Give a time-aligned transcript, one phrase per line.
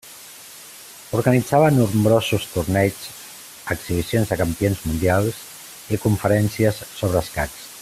[1.17, 3.03] Organitzava nombrosos torneigs,
[3.77, 5.43] exhibicions de campions mundials
[5.95, 7.63] i conferències sobre escacs.